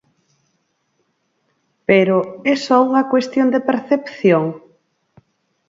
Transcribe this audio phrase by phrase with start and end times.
[1.89, 2.17] Pero,
[2.53, 4.43] é só unha cuestión de percepción?